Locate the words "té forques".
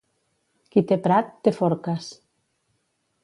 1.47-2.09